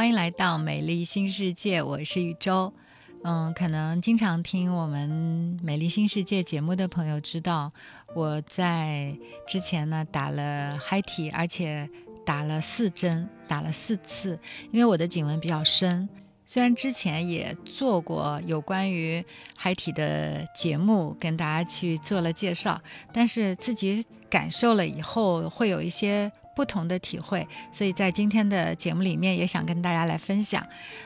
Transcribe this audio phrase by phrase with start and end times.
[0.00, 2.72] 欢迎来到美丽新世界，我是宇宙。
[3.22, 7.70] 嗯，可能经常听我们美丽新世界节目的朋友知道，
[8.14, 9.14] 我在
[9.46, 11.86] 之前呢打了嗨体，而且
[12.24, 14.40] 打了四针，打了四次，
[14.72, 16.08] 因为我的颈纹比较深。
[16.46, 19.22] 虽然之前也做过有关于
[19.58, 22.80] 嗨体的节目，跟大家去做了介绍，
[23.12, 30.62] 但是自己感受了以后，会有一些不同的体会，所以在今天的节目里面也想跟大家来分享。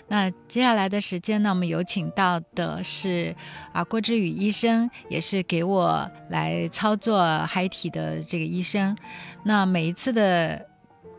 [0.09, 3.33] 那接下来的时间呢，我们有请到的是
[3.73, 8.97] 啊郭志宇医生，也是给我来操作嗨体的这个医生。
[9.45, 10.67] 那每一次的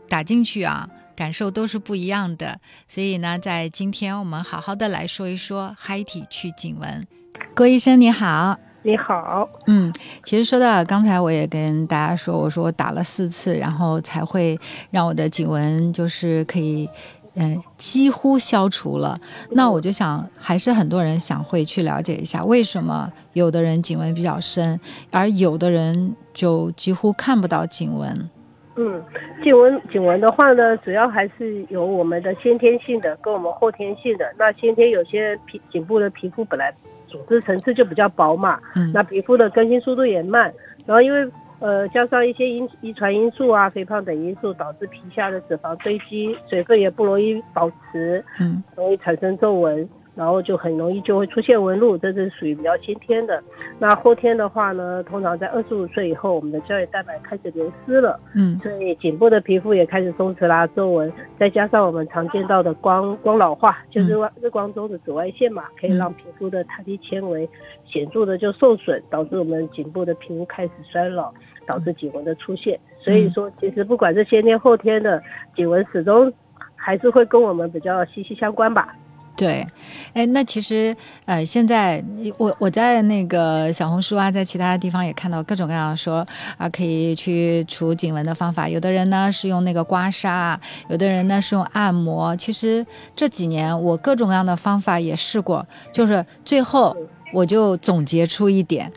[0.06, 0.86] 打进去啊。
[1.16, 7.06] 感受都是不一样的，所以呢，在今天我们好好的来说一说嗨体去颈纹。
[7.54, 14.56] 郭医生你好，你好，嗯，其实说到刚才我也跟大家说，我说我打了四次，然后才会
[14.92, 16.88] 让我的颈纹就是可以，
[17.34, 19.18] 嗯，几乎消除了。
[19.50, 24.78] 那我就想，还是很多人想会去了解一下，为什么有的人颈纹比较深，
[25.10, 28.30] 而有的人就几乎看不到颈纹。
[28.76, 29.02] 嗯，
[29.42, 34.32] 颈纹颈纹的话呢，主要还是有我们的先天性的跟我们后天性的。
[34.38, 36.72] 那先天有些皮颈部的皮肤本来
[37.16, 40.52] 组织层次就比较薄嘛，嗯，那皮肤的更新速度也慢，
[40.86, 49.88] 然后因为呃加上一些因遗传因素啊、肥胖等因素，导致皮下的脂肪堆积，水分也不容易保持，嗯，容易产生皱纹。
[50.16, 53.40] 然后就很容易就会出现纹路，这是属于比较先天的。
[53.78, 67.46] 那后天的话呢，通常在二十五岁以后，我们的胶原蛋白开始流失了，嗯，所以颈部的皮肤也开始松弛啦、皱纹，再加上我们常见到的光光老化，就是日光中的紫外线嘛，可以让皮肤的弹力纤维
[67.84, 71.30] 显著的就受损，导致我们颈部的皮肤开始衰老，
[71.66, 72.80] 导致颈纹的出现。
[72.98, 75.22] 所以说，其实不管是先天后天的
[75.54, 76.32] 颈纹，始终
[76.74, 78.96] 还是会跟我们比较息息相关吧。
[79.36, 79.66] 对，
[80.14, 82.02] 哎，那其实，呃，现在
[82.38, 86.26] 我我在那个小红书啊，在其他的地方也看到各种各样说
[86.56, 88.66] 啊，可以去除颈纹的方法。
[88.66, 90.58] 有的人呢是用那个刮痧，
[90.88, 92.34] 有的人呢是用按摩。
[92.36, 96.96] 其实这几年我各种各样的方法也试过，就是最后
[97.34, 98.90] 我就总结出一点：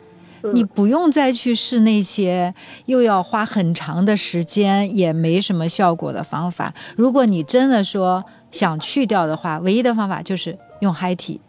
[0.54, 2.54] 你不用再去试那些
[2.86, 6.72] 又要花很长的时间也没什么效果的方法。
[6.96, 11.40] 如果你真的说，想去掉的话，唯一的方法就是用嗨体。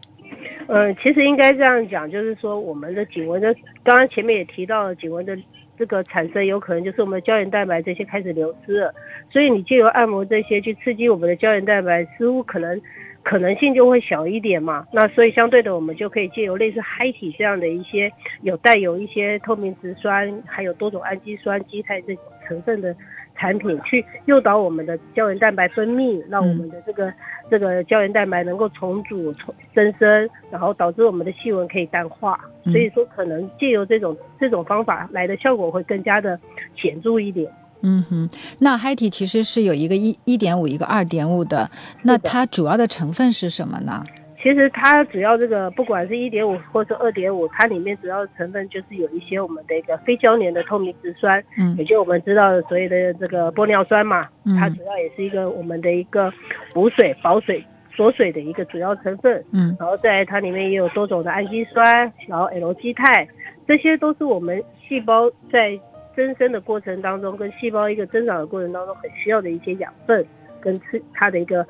[0.67, 3.53] 嗯，其实应该这样讲，就是说我们的颈纹的，
[3.84, 5.38] 刚刚前面也提到了，颈纹的
[5.78, 8.94] 这个产生有可能就是我们的胶原蛋白这些开始流失了，
[9.29, 12.79] 所以你借由按摩这些去刺激我们的胶原蛋白，似乎可能
[13.22, 14.88] 可能性就会小一点嘛。
[14.94, 18.09] 那所以相对的，我们就可以借由类似嗨体这样的一些
[18.44, 22.16] 有带有一些透明质酸，还有多种氨基酸、基肽这
[22.47, 22.95] 成分的。
[23.41, 27.12] 产品去诱导我们的胶原蛋白分泌，让我们的这个
[27.50, 32.40] 这个胶原蛋白能够重组、重增生，然后导致我们的细纹可以淡化。
[32.66, 36.40] 所以说，可能借由这种这种方法来的效果会更加的
[36.75, 37.51] 显著一点。
[37.81, 41.68] 嗯哼，那嗨体其实是有一个一一点五，一个二点五的，
[42.03, 44.03] 那它主要的成分是什么呢？
[44.41, 56.34] 其实它主要这个不管是一点五或是二点五，它里面主要成分就是有一些我们的一个非胶粘的透明质酸，嗯，也就我们知道的所谓的这个玻尿酸嘛，嗯，它主要也是一个我们的一个
[56.74, 57.63] 补水、保水、
[57.96, 63.28] 锁水的一个主要成分，嗯，然后在它里面也有多种的氨基酸，然后 L 基肽，
[63.68, 65.80] 这些都是我们细胞在
[66.16, 70.25] 增生的过程当中，跟细胞一个增长的过程当中很需要的一些养分，
[70.59, 71.63] 跟吃它的一个。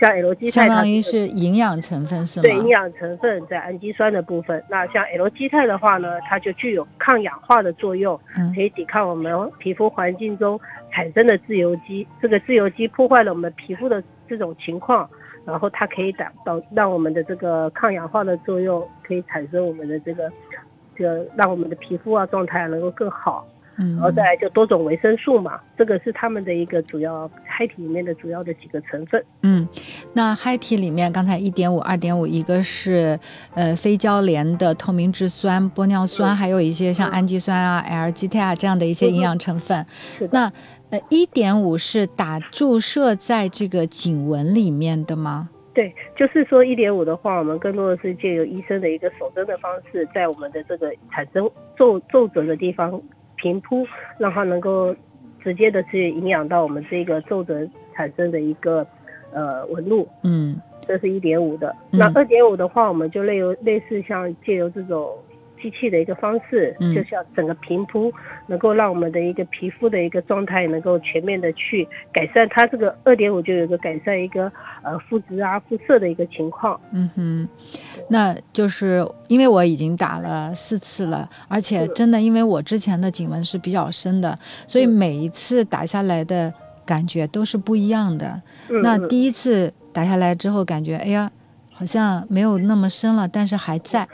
[0.00, 2.42] 像 L 基肽，相当于是营养成分是吗？
[2.42, 4.62] 对，营养成分在氨基酸的部分。
[4.68, 8.18] 那像 L 基肽的话呢，它就具有抗氧化的作用，
[8.54, 10.60] 可以抵抗我们皮肤环境中
[10.92, 12.06] 产生的自由基。
[12.20, 15.08] 这个自由基破坏了我们皮肤的这种情况，
[15.44, 20.30] 然后它可以达到让我们的这个抗氧化的作用，可以产生我们的这个，
[20.94, 23.46] 这个让我们的皮肤啊状态能够更好。
[23.78, 29.22] 嗯，然后再来就多种维生素嘛，这个是他们的一个主要嗨体里面的主要的几个成分。
[29.42, 29.68] 嗯，
[30.14, 33.18] 那嗨体里面刚才一点五、二点五，一个是
[33.54, 39.84] 呃非交联的透明质酸、玻尿酸，还有一些像氨基酸啊、LGT 啊这样的一些营养成分。
[40.32, 40.50] 那
[40.90, 45.50] 呃一点五是打注射在这个颈纹里面的吗？
[45.74, 51.46] 对，就是说一点五的话，我们更多的是借由医生的一个手针的方式，在我们的这个产生
[51.76, 52.98] 皱皱褶的地方。
[53.36, 53.86] 平铺，
[54.18, 54.94] 让它能够
[55.42, 58.86] 直接的去营养到我们这个皱褶产生的一个
[59.32, 60.08] 呃纹路。
[60.22, 61.74] 嗯，这是一点五的。
[61.90, 65.16] 那二点五的话，我们就类由类似像借由这种
[65.60, 68.12] 机器的一个方式，就是要整个平铺，
[68.46, 72.48] 能够让我们的一个皮肤的一个状态能够全面的去改善。
[72.50, 74.50] 它这个二点五就有一个改善一个
[74.82, 76.80] 呃肤质啊肤色的一个情况。
[76.92, 77.48] 嗯哼，
[78.08, 86.52] 那就是因为我已经打了四次了，而且真的因为我之前的颈纹是比较深的，所以每一次打下来的
[86.84, 88.40] 感觉都是不一样的。
[88.82, 91.30] 那第一次打下来之后，感觉哎呀。
[91.78, 94.08] 好像没有那么深了，但是还在。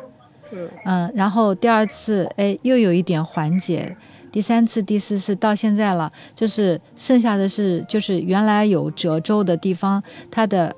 [0.84, 3.96] 嗯然后第二次，哎，又有一点缓解。
[4.30, 10.74] 第三次、第四次到现在了，就是剩下的是，就是原来有褶皱的地方，它的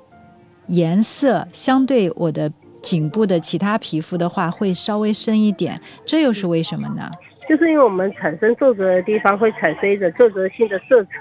[0.67, 2.51] 颜色相对我的
[2.81, 5.79] 颈部的其他皮肤的话，会稍微深一点。
[6.05, 7.09] 这又是为什么呢？
[7.47, 11.11] 就是因为我们产生皱褶的地方会产生一个皱褶性的色层。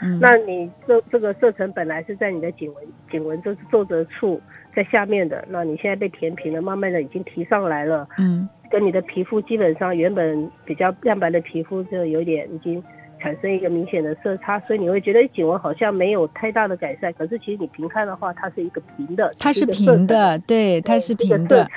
[0.00, 4.40] 嗯，那你这这个色层本来是在你的颈纹颈纹就是皱褶处。
[4.74, 8.08] 在下面的，那你现在被填平了，慢慢的已经提上来了。
[8.18, 12.82] 嗯，跟你的皮肤基本上原本比较亮白的皮肤就有点已经
[13.20, 17.12] 产生一个明显的色差，所以你会觉得颈纹好像没有太大的改善。
[17.14, 21.68] 可是其实你平看的话，它是一个平的，它是平的，对，它是平的。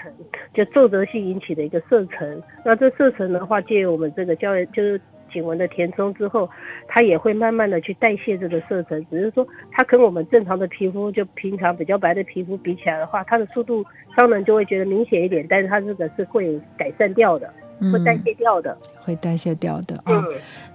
[0.54, 5.00] 就皱褶性引起的一个色沉，那这色沉的话，借由我们这个胶原就是。
[5.32, 6.50] 颈纹的填充之后，
[6.88, 13.86] 它也会慢慢的去代谢这个色沉，只是说它跟我们正常的皮肤就平常比较白的皮肤比起来的话，它的速度
[14.16, 17.52] 当然就会觉得明显一点，但是它这个是会改善掉的，
[17.92, 20.24] 会代谢掉的，会代谢掉的啊。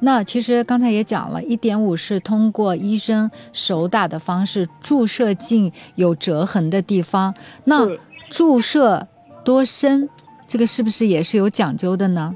[0.00, 7.34] 那其实刚才也讲了一点五是通过医生手打的方式注射进有折痕的地方，
[7.64, 7.88] 那
[8.30, 9.08] 注射
[9.44, 10.08] 多深，
[10.46, 12.34] 这个是不是也是有讲究的呢？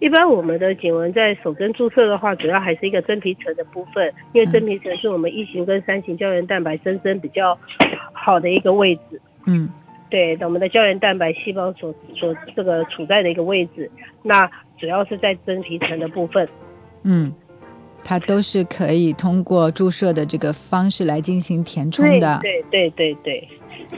[0.00, 7.58] 一般我们的颈纹在手针注射的话，主要还是一个真皮层的部分，因为真皮层是我们一型跟三型胶原蛋白增生比较
[8.12, 9.20] 好的一个位置。
[9.46, 9.68] 嗯，
[10.10, 13.90] 对，我们的胶原蛋白细胞所所这个处在的一个位置，
[14.22, 14.48] 那
[14.78, 16.48] 主要是在真皮层的部分。
[17.02, 17.32] 嗯，
[18.04, 22.38] 它都是可以通过注射的这个方式来进行填充的。
[22.42, 23.48] 对对对对。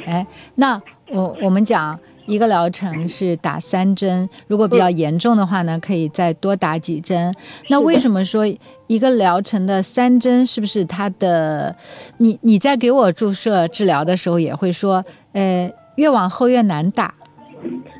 [0.07, 1.99] 哎，那我我们讲。
[2.31, 7.35] 一个疗程是打三针，如果比较严重的话呢，可以再多打几针。
[7.69, 8.47] 那为什么说
[8.87, 11.75] 一个疗程的三针是不是它的？
[12.19, 17.13] 你你在给我注射治疗的时候也会说，呃，越往后越难打。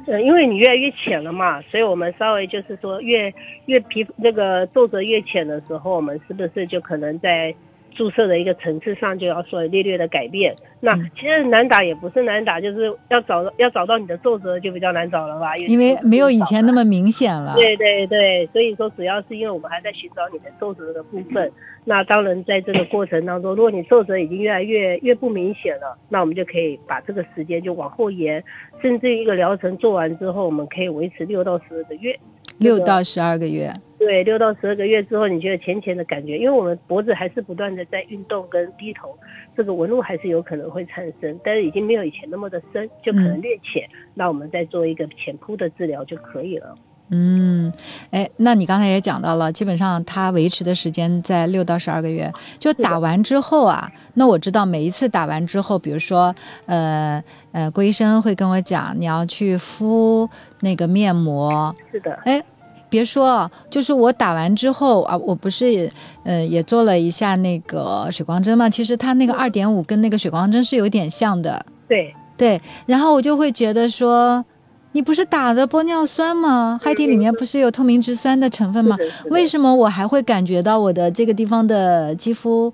[0.07, 3.35] 呃，因为你越来越浅了嘛，所以我们稍微就是说，越
[3.67, 7.53] 越皮那个皱褶越浅的时候，我们是不是就可能在。
[7.95, 10.55] 注射的一个层次上就要说略略的改变。
[10.81, 15.57] 那其实难打也不是难打，就是要找要找到你的皱褶就比较难找了吧？
[15.57, 17.55] 因为没有以前那么明显了。
[17.55, 21.53] 对对对，所以说主要是因为我们还在寻找你的皱褶的部分。
[21.85, 28.43] 那当然在这个过程当中，如果你皱褶已经越来越越不明显了，那我们就可以把这个时间就往后延，
[28.83, 32.19] 甚至一个疗程做完之后，我们可以维持六到十二个月。
[32.59, 33.73] 六到十二个月。
[33.99, 39.17] 对，六到十二个月之后，你觉得浅浅的感觉，因为我们脖子还是不断的在运动跟低头，
[39.57, 46.77] 这个纹路还是有可能会产生，但是已经没有以前那么的深，就可能略浅，那我们再做一个浅铺的治疗就可以了。
[47.11, 47.73] 嗯，
[48.11, 56.35] 哎，那你刚才也讲到了，基本上它维持的时间在六到十二个月，就打完之后啊，那我知道每一次打完之后，比如说，
[56.67, 57.23] 呃
[57.53, 60.29] 呃，郭医生会跟我讲，你要去敷
[60.61, 61.75] 那个面膜。
[61.93, 62.19] 是的。
[62.25, 62.43] 哎。
[62.91, 65.89] 别说，就是我打完之后啊，我不是，
[66.25, 68.69] 呃，也做了一下那个水光针嘛。
[68.69, 71.65] 其实它那个二点五跟那个水光针是有点像的。
[71.87, 74.45] 对对，然后我就会觉得说，
[74.93, 76.81] 你不是打的玻尿酸吗？
[76.83, 78.97] 海底里面不是有透明质酸的成分吗？
[79.31, 82.73] 为什么我还会感觉到我的这个地方的肌肤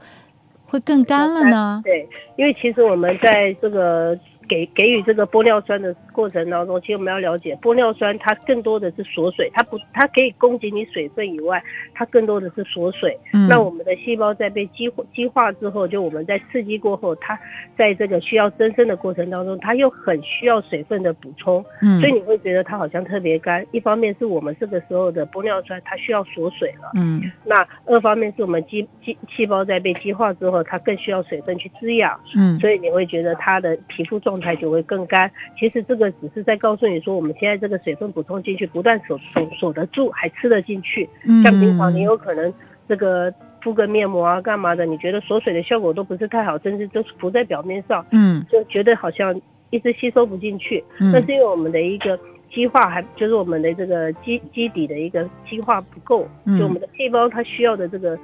[0.66, 1.80] 会更干了呢？
[1.84, 4.18] 对，因为其实我们在这个。
[4.48, 11.62] 给给予这个玻尿酸的过程当中，其实我们要了解，玻尿酸它更多的是锁水，它不，它可以供给你水分以外，
[11.94, 13.18] 它更多的是锁水。
[13.32, 13.48] 嗯。
[13.48, 17.38] 那我们的细胞在被激激化之后，就我们在刺激过后，它
[17.76, 21.64] 在这个需要增生的过程当中，它又很需要水分的补充。
[21.82, 22.00] 嗯。
[22.00, 26.92] 所以你会觉得它好像特别干，一方面是我们这个时候的玻尿酸它需要锁水了。
[26.94, 27.20] 嗯。
[27.44, 32.16] 那二方面是我们激激细胞在被激化之后，它更需要水分去滋养。
[32.36, 32.60] 嗯。
[32.60, 34.35] 所以你会觉得它的皮肤状。
[34.36, 35.30] 状态就会更干。
[35.58, 41.08] 其实这个只是在告诉你说，我们现在这个水分补充进去，不但锁锁锁得住，还吃得进去。
[41.42, 42.52] 像平常你有可能
[42.86, 44.84] 这个敷个面膜啊，干嘛的？
[44.84, 49.40] 你觉得锁水的效果都不是太好，甚至都是浮在表面上，嗯，就觉得好像
[49.70, 50.84] 一直吸收不进去。
[50.98, 52.18] 那是因为我们的一个
[52.52, 56.28] 激化还就是我们的这个基基底的一个激化不够，
[56.58, 58.18] 就我们的细胞它需要的这个。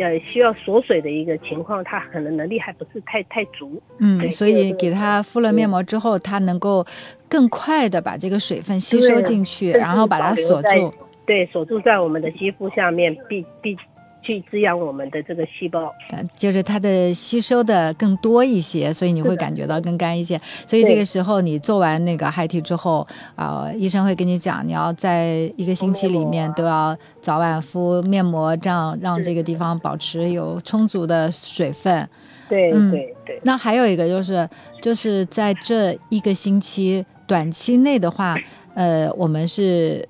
[0.00, 3.80] 呃需要锁水的一个情况，他可能能力还不是太太足。
[3.98, 6.84] 嗯，所以给他敷了面膜之后，他能够
[7.28, 10.92] 更快的把这个水分吸收进去，然后把它锁住。
[11.26, 13.76] 对，锁住在我们的肌肤下面，必必。
[14.22, 15.92] 去滋养我们的这个细胞，
[16.36, 20.38] 就是它的吸收的更多一些，所以你会感觉到更干一些。
[20.66, 32.06] 所以这个时候你做完那个 i t 之后，啊，医生会跟你讲，你要在一个星期里面都要早晚敷面膜，这样让这个地方保持有充足的水分。
[32.48, 33.40] 对，嗯，对对。
[33.42, 34.48] 那还有一个就是，
[34.82, 38.36] 就是在这一个星期短期内的话，
[38.74, 40.06] 呃，我们是。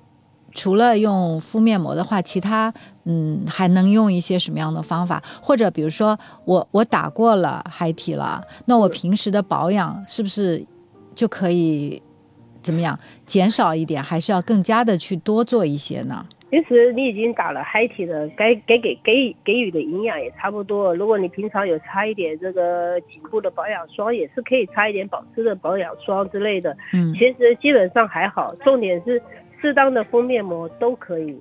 [0.53, 2.73] 除了用敷面膜的话，其他
[3.05, 5.21] 嗯还能用一些什么样的方法？
[5.41, 10.65] 或者比如说我我打过了嗨体了，那我平时的保养是不是
[11.15, 12.01] 就可以
[12.61, 14.03] 怎么样减少一点？
[14.03, 16.25] 还是要更加的去多做一些呢？
[16.49, 20.93] 其实你已经打了嗨体的，该该给给给予的营养也差不多。
[20.93, 26.75] 如果你平常有擦一点这个颈部的保养霜，也是可以擦一点保湿的保养霜之类的。
[26.91, 29.21] 嗯，其实基本上还好，重点是。
[29.61, 31.39] 适当的敷面膜都可以，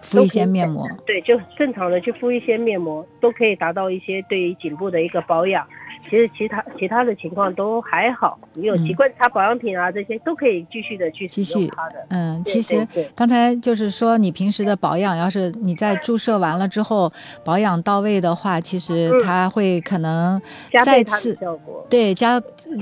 [0.00, 5.66] 敷一些面膜，对，就正常的去敷一些面膜，都可以达到一些对于颈部的一个保养。
[6.08, 11.96] 其实其他其他的情况都还好，你有习惯擦保养品啊，这些都可以继续的去继续它的。
[12.08, 17.12] 嗯，其实刚才就是说，你平时的保养，要是你在注射完了之后
[17.44, 20.40] 保养到位的话，其实它会可能
[20.82, 21.36] 再次
[21.90, 22.40] 对加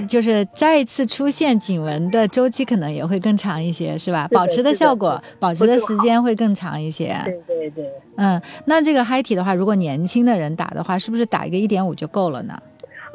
[0.08, 4.28] 就是再次出现颈纹的周期可能也会更长一些，是吧？
[4.30, 7.05] 保持的效果，保持的时间会更长一些。
[7.24, 7.90] 对对对。
[8.16, 12.60] 嗯，那这个嗨体的话，如果年轻的人打的话，是不是打一个一点五就够了呢？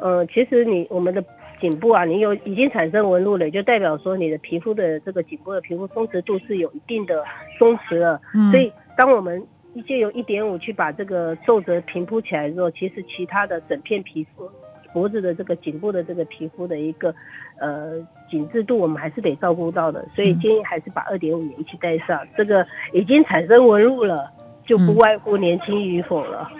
[0.02, 1.24] 嗯，其实你我们的
[1.60, 7.22] 颈部啊，你有已经产生纹路了，就代表说你的皮肤的这个颈部的皮肤松弛度是有一定的
[7.58, 8.20] 松弛了。
[8.34, 8.50] 嗯。
[8.50, 9.42] 所以当我们
[9.86, 14.50] 借由一点五去把这个皱褶平铺起来之后，其实其他的整片皮肤、
[14.92, 17.14] 脖子的这个颈部的这个皮肤的一个
[17.58, 17.92] 呃
[18.32, 20.02] 紧致度，我们还是得照顾到的。
[20.16, 22.18] 所以建议还是把二点五也一起带上。
[22.34, 24.30] 这个已经产生纹路了，
[24.66, 26.50] 就不外乎年轻与否了。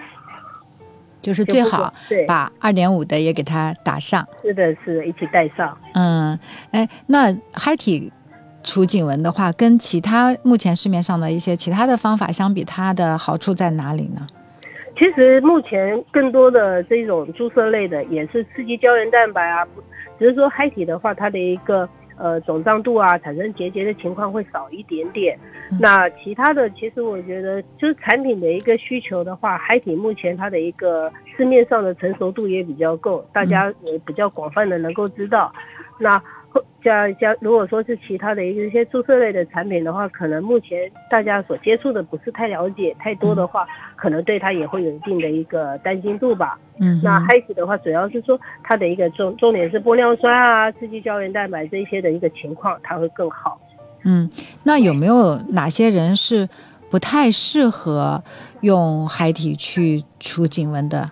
[1.19, 1.91] 就是最好
[2.27, 5.75] 把二点五的也给它打上，是的，是一起带上。
[5.93, 6.37] 嗯，
[6.71, 8.11] 哎，那嗨体
[8.61, 14.27] 除颈纹的话，跟其他目前市面上的一些其他的方法相比，它的好处在哪里呢？
[14.95, 19.67] 其实目前更多的这种注射类的也是刺激胶原蛋白啊，
[20.19, 21.87] 只是说嗨体的话，它的一个。
[22.15, 25.35] 呃，肿胀度啊，产生结节的情况会少一点点。
[25.81, 35.51] 那其他的，其实我觉得就是产品的一个需求的话，海体目前它的一个市面上的成熟度也比较够，大家也比较广泛的能够知道。
[35.97, 36.21] 那
[36.83, 46.59] 像像如果说是其他的一些注射类的产品的话，可能目前大家所接触的不是太了解太多的话，可能对它也会有一定的一个担心度吧。
[46.81, 53.57] 嗯，那嗨体的话，主要是说它的一个重重点是玻尿酸啊、刺激胶原蛋白这些的一个情况，它会更好。
[54.03, 54.29] 嗯，
[54.63, 56.49] 那有没有哪些人是
[56.91, 58.21] 不太适合
[58.59, 61.09] 用海体去除颈纹的？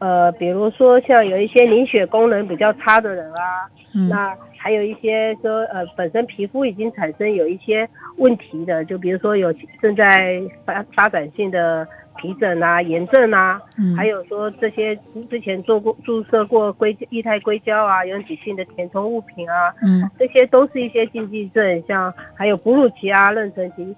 [0.00, 3.70] 呃，比如说像有一些凝血功能比较差的人啊，
[4.10, 4.34] 那。
[4.66, 13.62] 还有一些说，呃，本身皮肤已经产生有一些问题的，就比如说有正在发发展性的皮疹啊、炎症啊，
[13.96, 14.98] 还有说这些
[15.30, 23.94] 之前做过注射过硅液态硅胶啊、有挤性的填充物品啊，嗯，这些都是一些禁忌症，像还有哺乳期啊、妊娠期。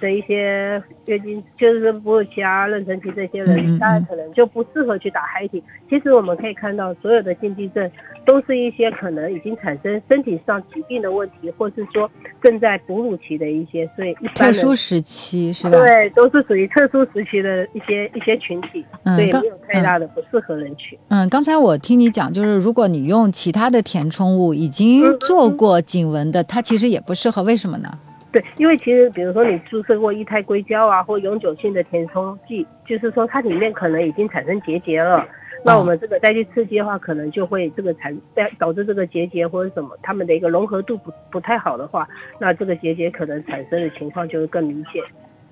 [0.00, 5.62] 的一些月经就是哺乳期啊、妊娠期这些人，大家可能就不适合去打海体。
[5.88, 7.90] 其实我们可以看到，所有的禁忌症
[8.26, 12.10] 都是一些可能已经产生身体上疾病的问题，或是说
[12.42, 15.70] 正在哺乳期的一些，所以一特殊时期是吧？
[15.70, 20.98] 对，都是属于特殊时期的一些一些群体，所以没有太大的不适合人群。
[21.08, 27.98] 嗯，刚才我听你讲，就是如果你用其他的填充物已经做过颈纹的，它其实也不适合，为什么呢？
[28.32, 35.24] 对，因为其实比如说你注射过一胎硅胶啊，或永久性的填充剂，就是说它里面可能已经产生结节了。
[35.64, 38.16] 那我们这个再去刺激的话，可能就会这个产
[38.58, 42.06] 导致这个结节或者什么，它们的一个融合度不不太好的话，
[42.38, 45.02] 那这个结节可能产生的情况就会更明显。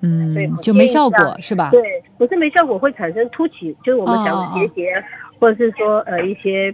[0.01, 1.69] 嗯，就没效果是吧？
[1.71, 1.81] 对，
[2.17, 5.03] 不是没效果，会产生凸起，就是我们讲的结节，
[5.39, 6.73] 或者是说呃一些。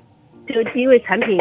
[0.52, 1.40] 就因为产品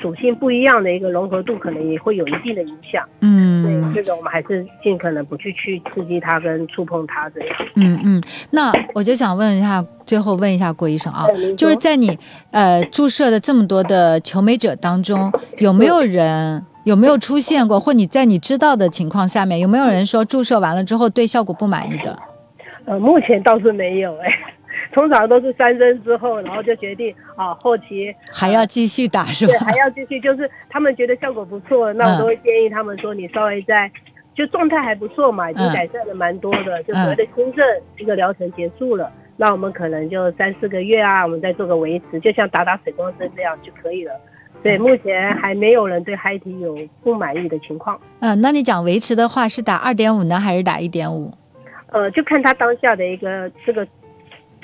[0.00, 3.04] 属性不一样的一个融合度，可能也会有一定的影响。
[3.20, 7.48] 嗯，这个我们还是尽可能不去去刺激它跟触碰它这样。
[7.74, 11.26] 嗯嗯，那我就想问一下，最后问一下郭医生啊，
[11.56, 12.18] 就是在你
[12.52, 22.16] 呃注射的这么多的求美者当中，有没有人有没有出现过，或你在你知道的情况下面，有没有人说注射完了之后对效果不满意的？
[22.84, 24.28] 呃，目前倒是没有哎，
[24.96, 29.52] 通常都是三针之后，然后就决定啊，后期还要继续打是吧？
[29.52, 33.92] 对，还要继续，就是他们觉得效果不错，那我都会建议他们说，你稍微在
[34.34, 37.62] 就状态还不错嘛，已经改善了蛮多的，就所谓的轻症
[37.98, 44.18] 一个疗程结束了，那我们可能就三四个月啊，我们再做个维持，就像打打水光针这样就可以了。
[44.62, 48.00] 对，目前还没有人对嗨体有不满意的情况。
[48.20, 51.30] 嗯，那你讲维持的话，是打二点五呢，还是打一点五？
[51.92, 53.86] 呃，就看他当下的一个这个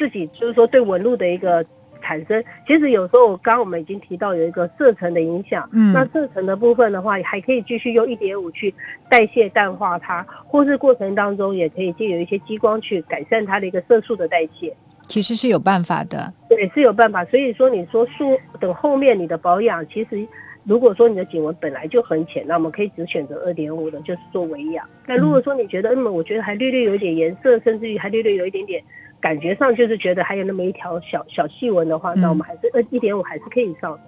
[0.03, 1.65] 自己，就是说对纹路的一个
[2.03, 2.43] 产生。
[2.67, 5.69] 其实有时候，刚刚我们已经提到有一个色层的影响。
[5.73, 5.93] 嗯。
[5.93, 8.75] 那色层的部分的话，还可以继续用一点五去
[9.09, 14.75] 代谢淡化它，或是过程当中也可以借由一些激光去改善它的一个色素的代谢。
[15.07, 16.33] 其实是有办法的。
[16.49, 17.25] 对，是有办法。
[17.27, 20.27] 所以说，你说术等后面你的保养，其实。
[20.65, 24.89] 如果说你的颈纹本来就很浅，那我们可以只选择二点五的，就是做维养。
[25.09, 28.81] 那如果说你觉得，那么我觉得还略略有一点颜色，甚至于还略略有一点点
[29.21, 34.01] 感觉上就是觉得还有那么一条小小细纹的话，那我们还是二一点五还是可以上的。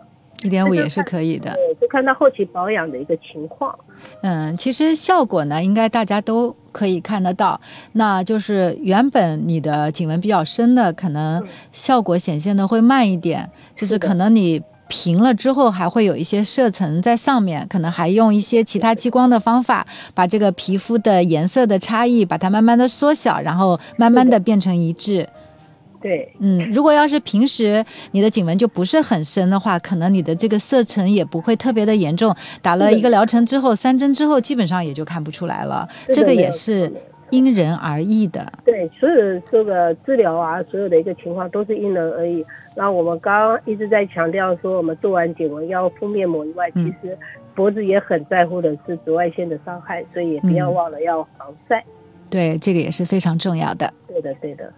[0.45, 3.77] 一点五也是可以的，对，就看到后期保养的一个情况。
[4.23, 7.61] 嗯，其实效果呢，应该大家都可以看得到。
[7.93, 11.43] 那就是原本你的颈纹比较深的，可能
[11.73, 14.63] 效果显现的会慢一点，就是可能你。
[14.89, 25.27] 平了之后，还会有一些色层在上面，可能还用一些其他激光的方法，把这个皮肤的颜色的差异，把它慢慢的缩小，然后慢慢的变成一致。
[26.03, 32.37] 对，嗯，如果要是平时你的颈纹就不是很深的话，可能你的这个色层也不会特别的严重。
[32.61, 35.89] 打了一个疗程之后，三针之后，基本上也就看不出来了。
[36.13, 36.93] 这个也是。
[37.31, 42.45] 因人而异的，对，所有的这个治疗啊，所有的一个情况都是因人而异。
[42.77, 47.17] 那我们刚刚一直在强调说，我们做完颈纹要敷面膜以外，其实
[47.55, 51.85] 脖子也很在乎的是紫外线的伤害，所以也不要忘了要防晒。
[52.31, 53.93] 对，这个也是非常重要的。
[54.09, 54.73] 对的，对的。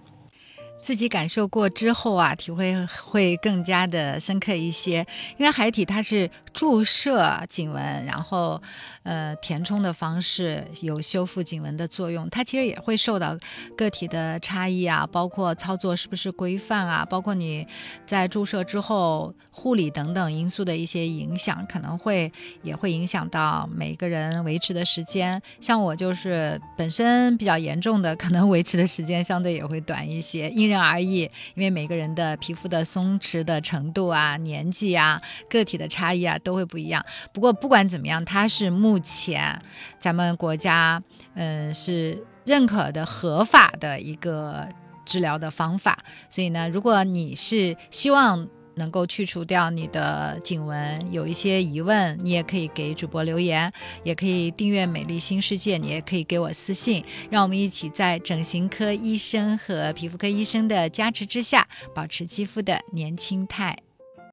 [0.86, 5.04] 自己感受过之后啊，体会会更加的深刻一些。
[5.36, 8.62] 因为海体它是注射颈纹，然后
[9.02, 12.30] 呃填充的方式有修复颈纹的作用。
[12.30, 13.36] 它其实也会受到
[13.76, 17.66] 个体的差异啊，包括操作是不是规范啊，包括你
[18.06, 22.30] 在注射之后护理等等因素的一些影响，可能会
[22.62, 25.42] 也会影响到每个人维持的时间。
[25.60, 30.75] 像我就是本身比较严重的，可能维持的时间相对也会短一些，因人。
[30.80, 31.22] 而异，
[31.54, 37.04] 因为每个人的皮肤的松弛的程度啊、年纪啊、个体的差异啊都会不一样。
[37.32, 39.60] 不过不管怎么样，它是目前
[39.98, 41.02] 咱们国家
[41.34, 44.68] 嗯是认可的合法的一个
[45.04, 45.98] 治疗的方法。
[46.28, 48.48] 所以呢，如果你是希望。
[48.76, 53.72] 能够去除掉你的颈纹，有一些疑问，你也可以给主播留言，
[54.04, 63.85] 也可以订阅《美丽新世界》，你也可以给我私信，让我们一起在整形科医生和皮肤科医生的加持之下，保持肌肤的年轻态。